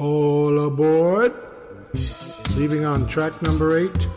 [0.00, 1.34] All aboard!
[2.56, 4.08] Leaving on track number eight,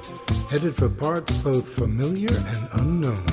[0.50, 3.26] headed for parts both familiar and unknown.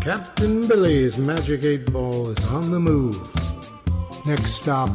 [0.00, 3.20] Captain Billy's Magic 8 Ball is on the move.
[4.24, 4.88] Next stop,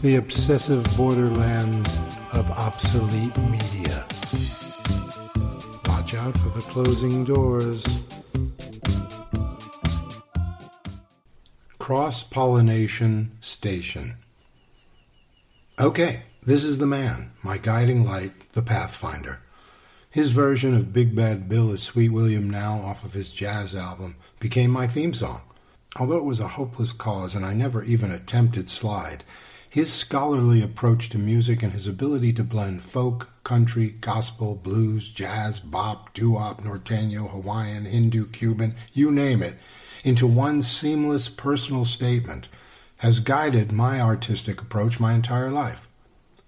[0.00, 1.98] the obsessive borderlands
[2.32, 4.06] of obsolete media.
[5.88, 7.84] Watch out for the closing doors.
[11.78, 14.16] Cross Pollination Station.
[15.78, 19.40] Okay, this is the man, my guiding light, the Pathfinder.
[20.10, 24.16] His version of Big Bad Bill is Sweet William Now off of his jazz album
[24.38, 25.42] became my theme song.
[25.98, 29.22] Although it was a hopeless cause and I never even attempted slide,
[29.68, 35.60] his scholarly approach to music and his ability to blend folk, country, gospel, blues, jazz,
[35.60, 39.56] bop, doo-wop, norteño, Hawaiian, Hindu, Cuban, you name it,
[40.04, 42.48] into one seamless personal statement
[42.98, 45.86] has guided my artistic approach my entire life.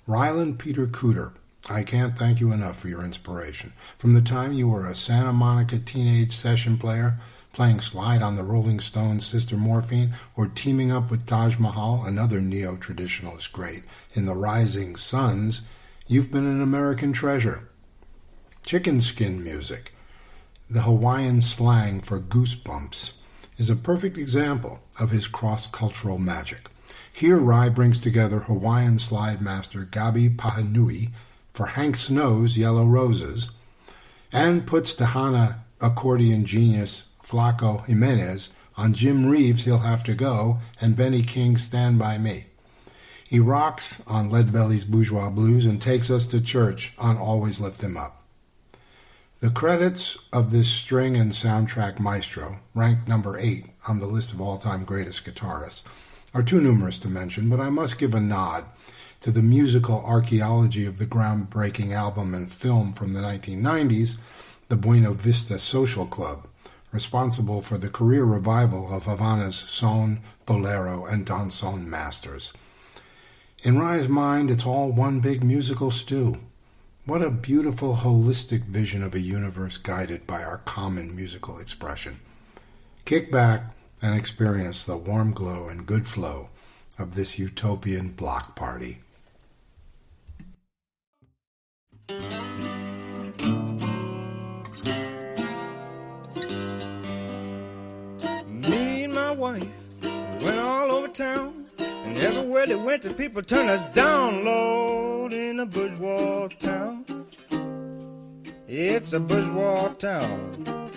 [0.08, 1.32] Ryland Peter Cooder,
[1.70, 3.72] I can't thank you enough for your inspiration.
[3.98, 7.18] From the time you were a Santa Monica teenage session player,
[7.52, 12.40] playing slide on the Rolling Stones' Sister Morphine, or teaming up with Taj Mahal, another
[12.40, 15.62] neo traditionalist great, in The Rising Sons,
[16.08, 17.68] you've been an American treasure.
[18.66, 19.92] Chicken skin music,
[20.68, 23.20] the Hawaiian slang for goosebumps,
[23.56, 26.71] is a perfect example of his cross cultural magic.
[27.12, 31.10] Here, Ry brings together Hawaiian slide master Gabby Pahinui
[31.52, 33.50] for Hank Snow's Yellow Roses,
[34.32, 40.96] and puts Tejana accordion genius Flaco Jimenez on Jim Reeves' He'll Have to Go and
[40.96, 42.46] Benny King's Stand By Me.
[43.28, 47.96] He rocks on Leadbelly's Bourgeois Blues and takes us to church on Always Lift Him
[47.96, 48.22] Up.
[49.40, 54.40] The credits of this string and soundtrack maestro, ranked number 8 on the list of
[54.40, 55.82] all time greatest guitarists,
[56.34, 58.64] are too numerous to mention, but I must give a nod
[59.20, 64.18] to the musical archaeology of the groundbreaking album and film from the 1990s,
[64.68, 66.46] the Buena Vista Social Club,
[66.90, 72.52] responsible for the career revival of Havana's son, bolero, and danzón masters.
[73.62, 76.38] In Ry's mind, it's all one big musical stew.
[77.04, 82.20] What a beautiful, holistic vision of a universe guided by our common musical expression.
[83.04, 86.48] Kick back and experience the warm glow and good flow
[86.98, 88.98] of this utopian block party.
[98.46, 99.68] Me and my wife
[100.42, 105.60] went all over town, and everywhere they went, the people turned us down, Lord, in
[105.60, 107.04] a bourgeois town.
[108.66, 110.90] It's a bourgeois town.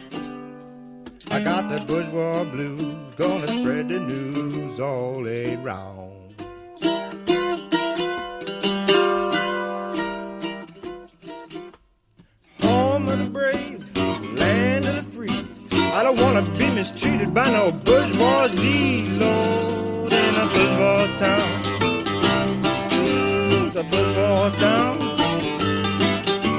[1.32, 6.12] I got the bourgeois blues, gonna spread the news all around.
[12.62, 13.98] Home of the brave,
[14.38, 15.48] land of the free.
[15.72, 21.50] I don't wanna be mistreated by no bourgeoisie, Lord, in a bourgeois town.
[22.94, 24.98] Ooh, the bourgeois town.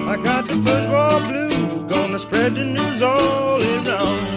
[0.09, 4.36] I got the bourgeois blues, gonna spread the news all around.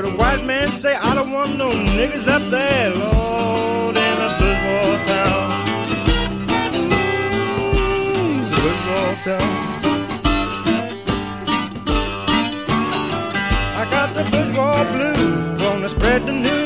[0.00, 4.30] Heard a white man say, I don't want no niggas up there, Lord, in a
[4.38, 5.48] bourgeois town.
[8.60, 9.54] Bourgeois town.
[13.80, 16.57] I got the bourgeois blues, gonna spread the news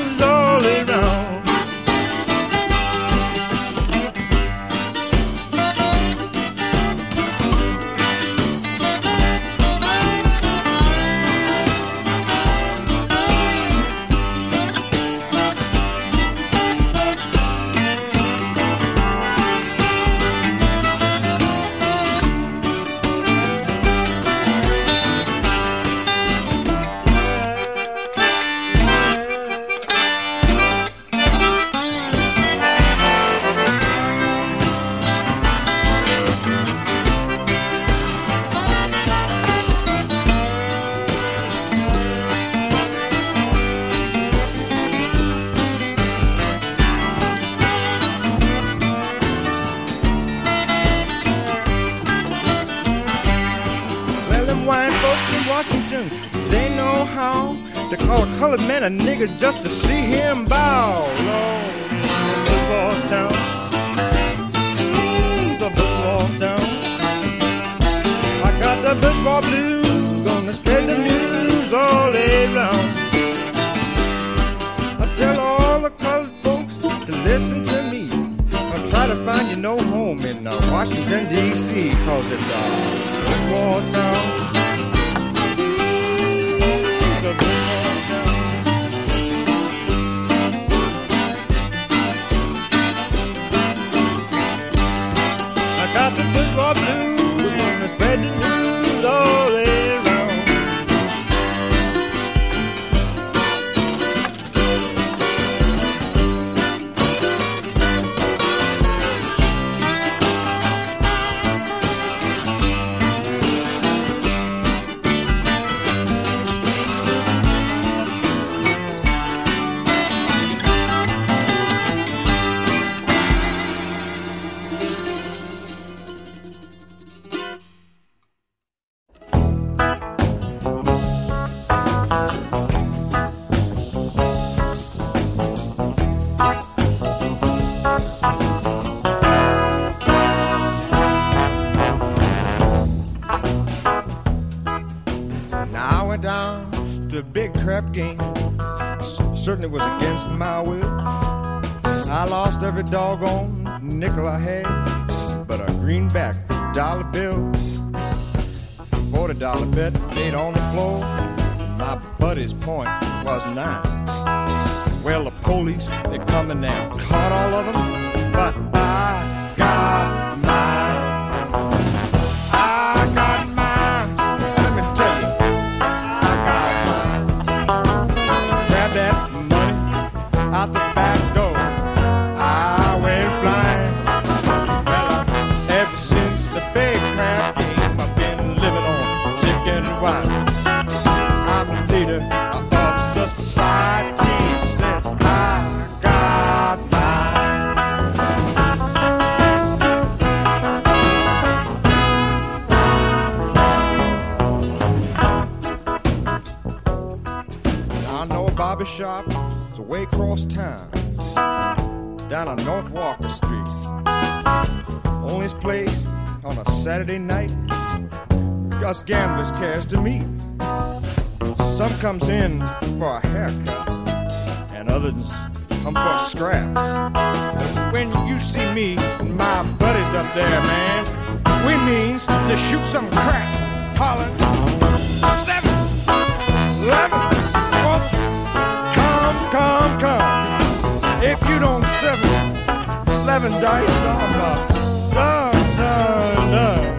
[243.63, 244.69] dice off.
[245.15, 246.99] dun dun dun.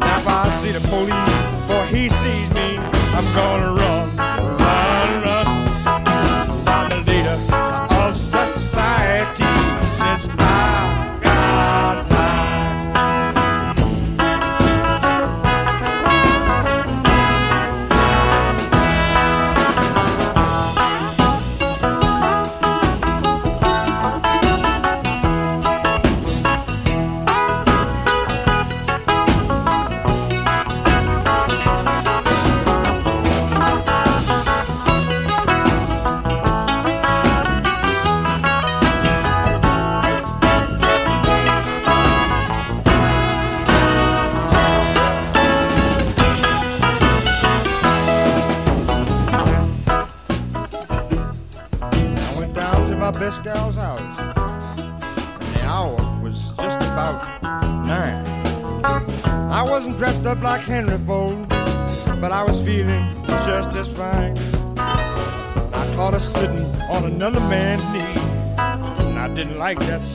[0.00, 1.34] Now if I see the police,
[1.68, 2.78] or he sees me,
[3.16, 3.97] I'm gonna run.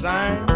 [0.03, 0.52] sign.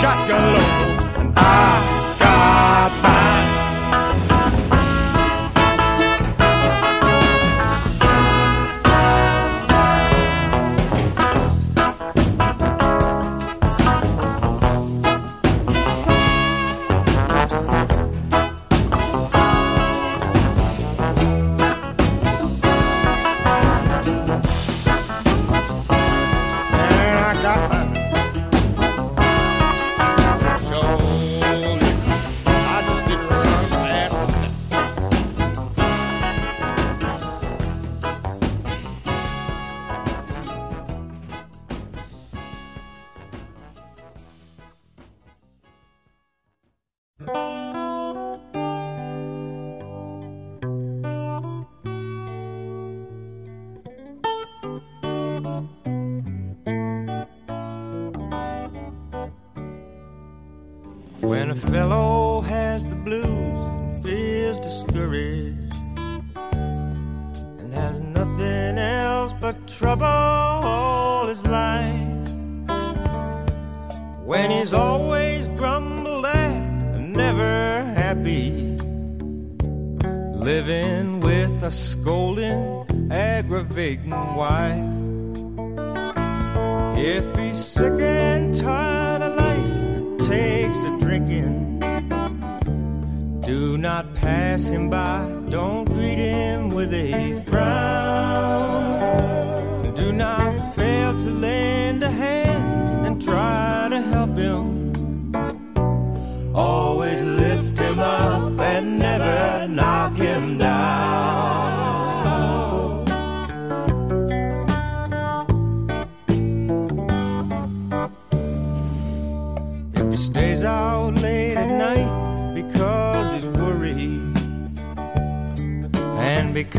[0.00, 1.07] shotgun load.
[61.20, 65.74] When a fellow has the blues and feels discouraged
[67.60, 72.28] and has nothing else but trouble all his life,
[74.24, 76.52] when he's always grumbled at
[76.94, 78.76] and never happy,
[80.38, 84.94] living with a scolding, aggravating wife,
[86.96, 88.00] if he's sick
[94.58, 98.07] passing by, don't greet him with a frown.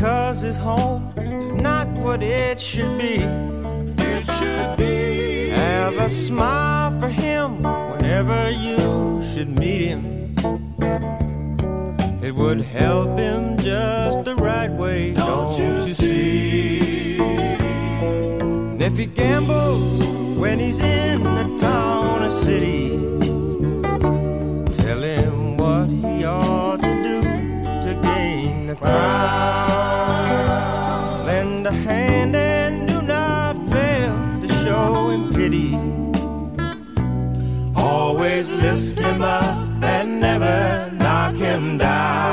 [0.00, 3.16] because his home is not what it should be.
[3.16, 5.50] It should be.
[5.50, 10.34] Have a smile for him whenever you should meet him.
[12.22, 17.18] It would help him just the right way, don't, don't you see?
[17.18, 20.02] And if he gambles
[20.38, 23.19] when he's in the town or city,
[38.40, 42.29] always lift him up and never knock him down.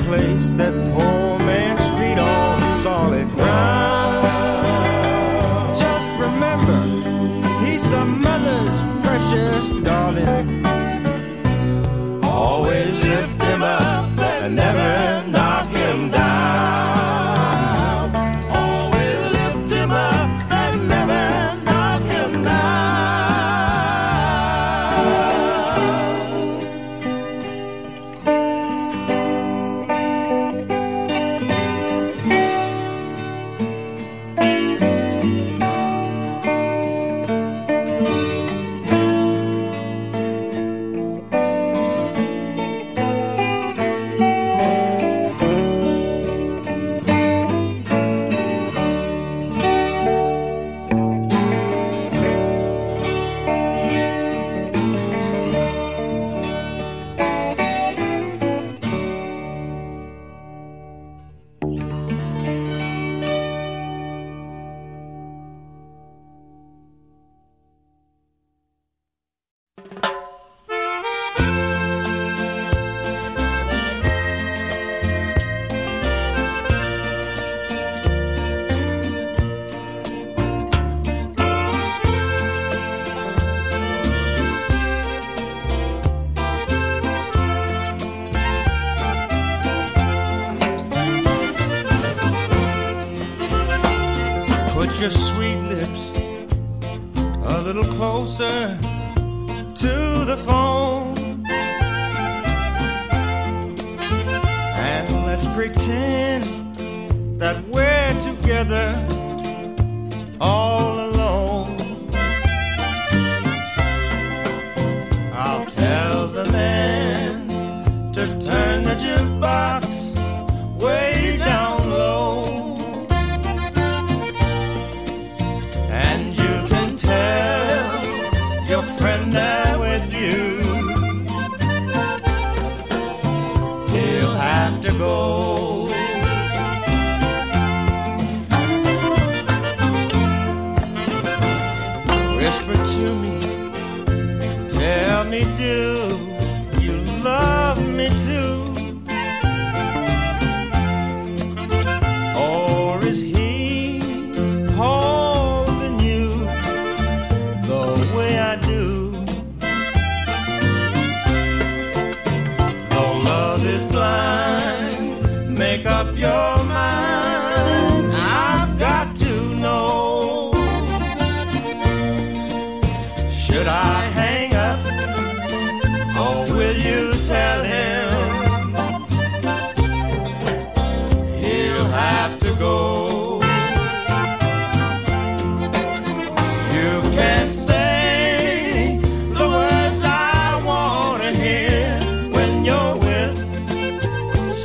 [0.00, 1.23] place that pours.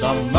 [0.09, 0.38] Some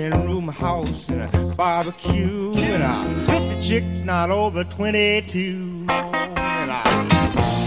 [0.00, 2.54] Ten room house and a barbecue.
[2.56, 5.84] And I hit the chicks not over 22.
[5.90, 6.82] And I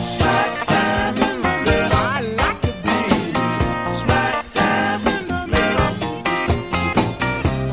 [0.03, 1.91] smack dab in the middle.
[1.93, 2.97] I like to be
[3.93, 5.93] smack dab in the middle.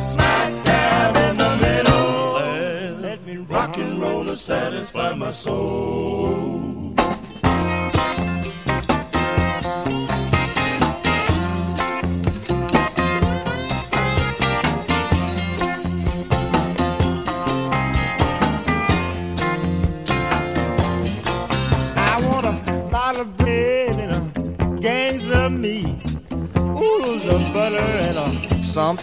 [0.05, 2.33] Smack dab in the middle.
[2.35, 6.90] Well, let me rock and roll to satisfy my soul.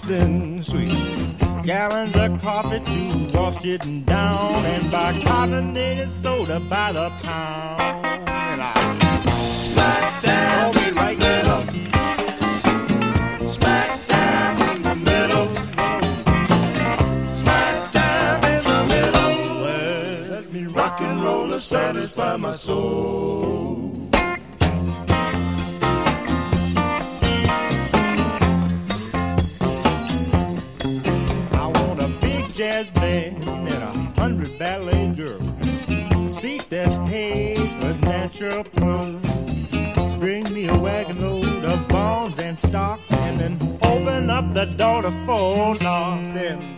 [0.07, 1.63] Something sweet.
[1.63, 8.05] Gallons of coffee to wash it down, and buy carbonated soda by the pound.
[8.29, 8.73] And I
[9.55, 11.61] smack down me right middle,
[13.47, 15.55] smack down in the middle.
[17.25, 19.61] Smack dab in the middle.
[19.61, 23.96] Well, let me rock and roll to satisfy my soul.
[33.17, 36.37] Band and a hundred ballet girls.
[36.37, 39.21] Seat that's paved with natural pearls.
[40.19, 45.01] Bring me a wagon load of bonds and stocks, and then open up the door
[45.01, 46.76] to four knocks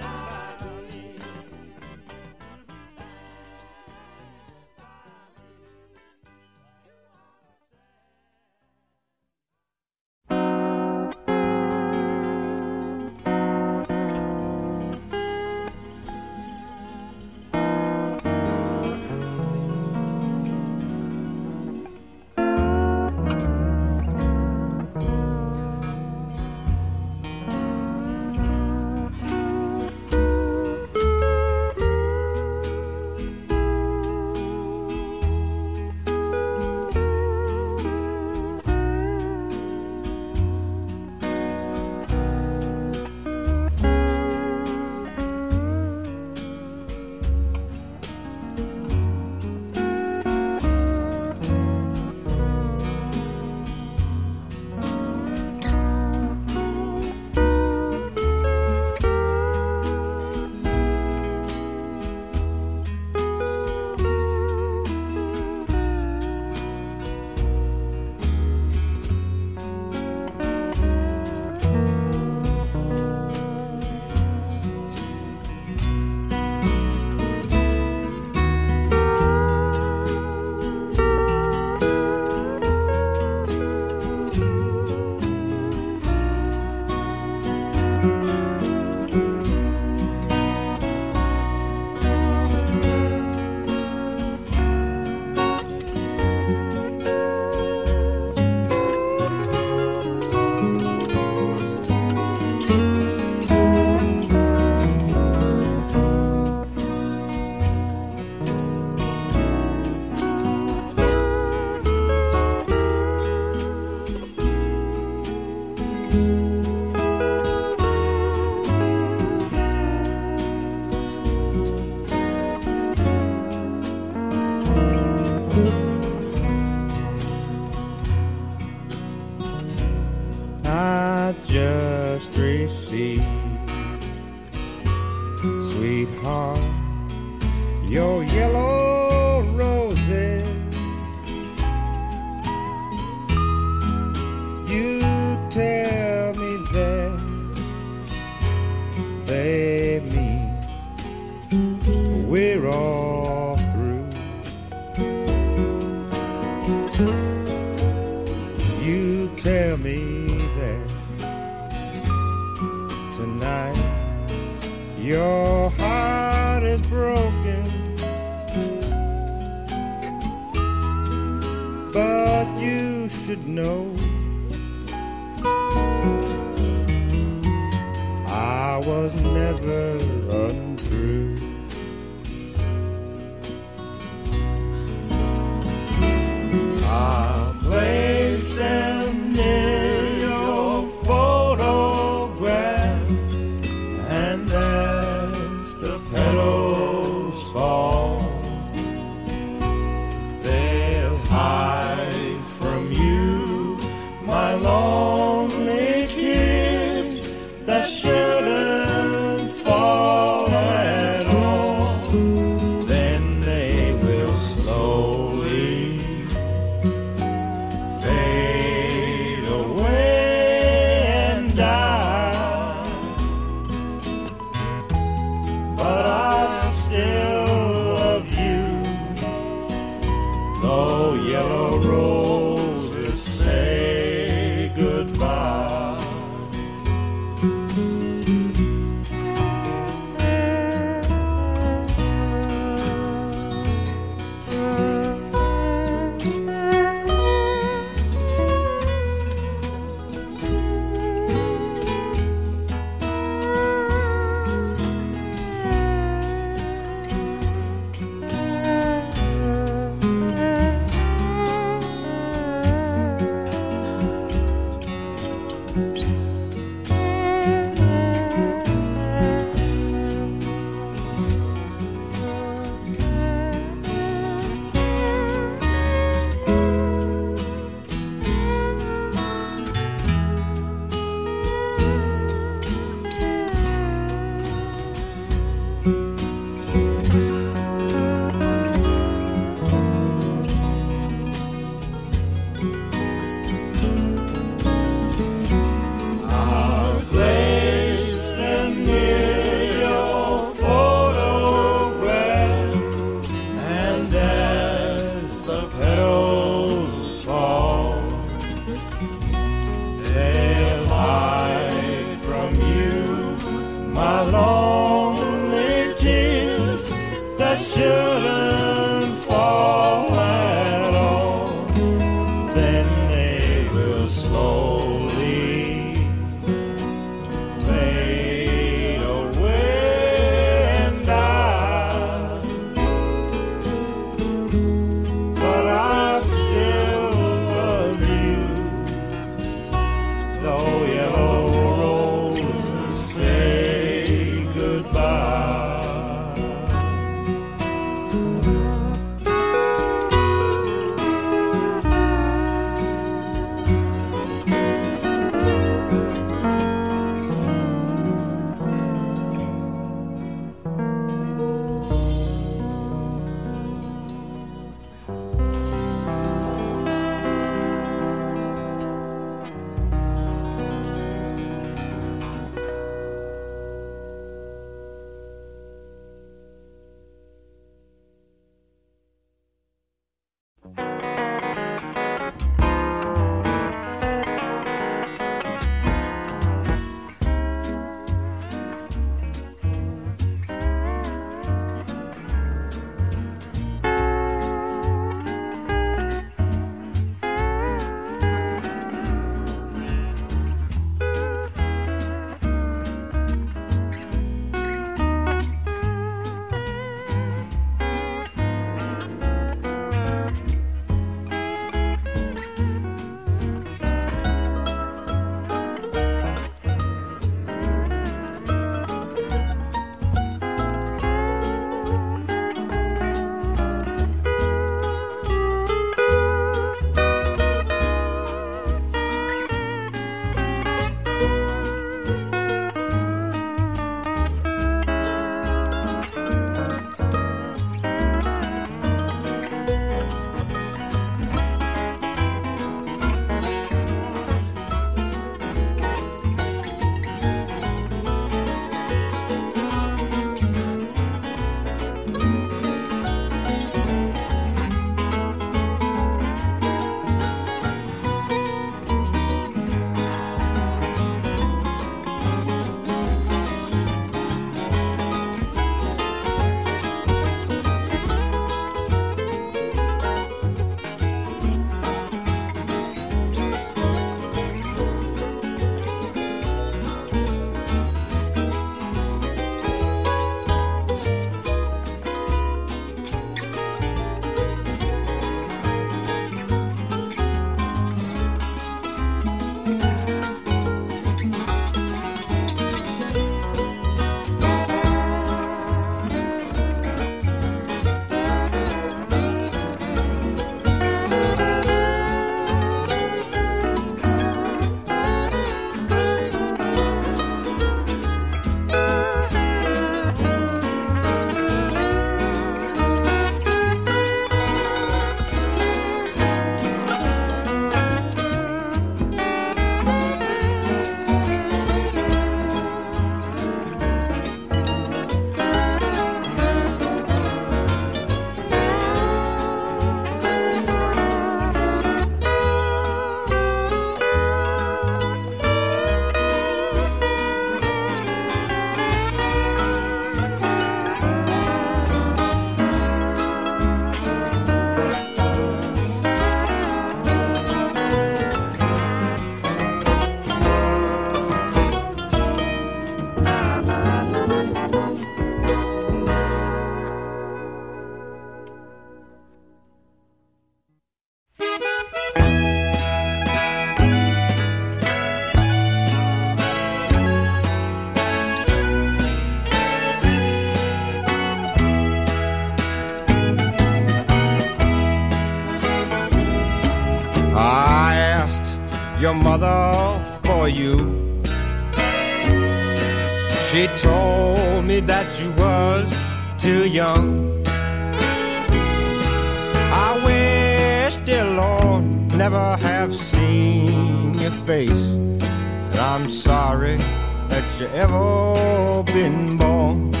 [597.61, 600.00] you ever been born.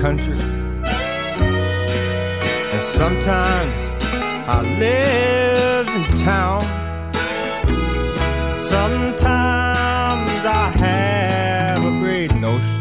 [0.00, 0.38] Country,
[2.72, 3.74] and sometimes
[4.48, 6.62] I live in town.
[8.60, 12.80] Sometimes I have a great notion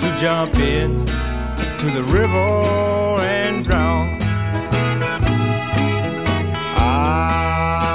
[0.00, 4.18] to jump in to the river and drown.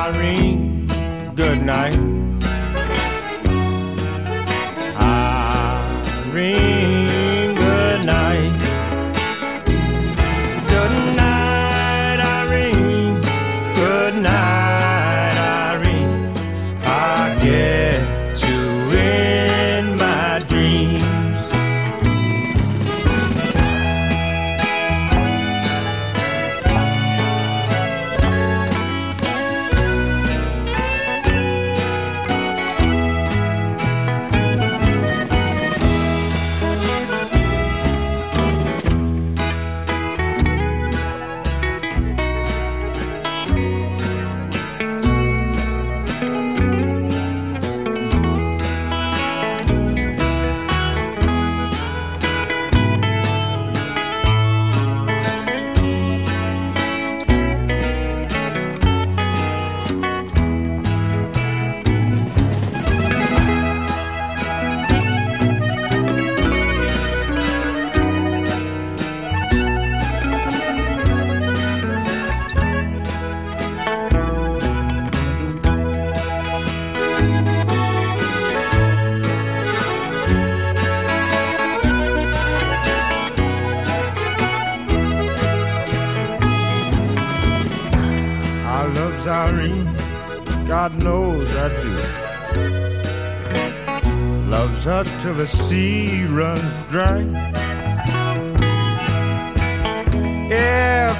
[0.05, 0.87] Irene,
[1.35, 1.96] good night.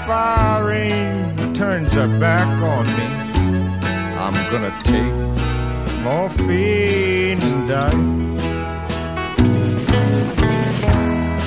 [0.08, 3.08] If Irene turns her back on me,
[4.16, 5.14] I'm gonna take
[6.02, 7.92] morphine and die.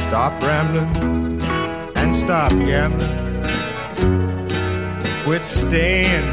[0.08, 1.40] Stop rambling
[1.96, 3.16] and stop gambling.
[5.24, 6.28] Quit staying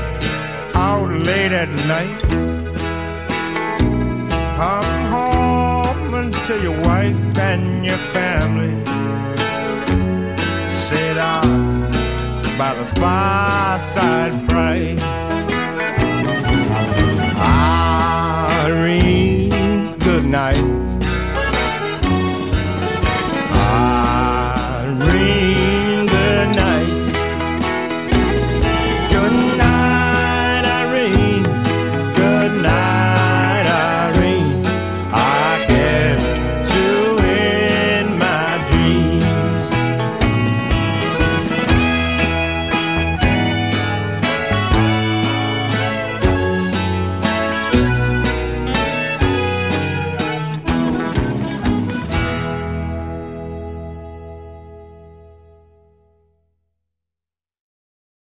[0.75, 2.21] out late at night.
[4.57, 8.75] Come home and tell your wife and your family.
[10.67, 11.86] Sit down
[12.57, 14.99] by the fireside bright.
[18.65, 20.76] Irene, good night.